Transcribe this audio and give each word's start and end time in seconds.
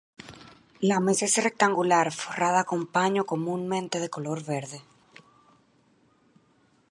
La 0.79 0.99
mesa 0.99 1.25
es 1.25 1.43
rectangular, 1.43 2.11
forrada 2.11 2.63
con 2.63 2.87
paño 2.87 3.23
comúnmente 3.27 3.99
de 3.99 4.09
color 4.09 4.43
verde. 4.43 4.81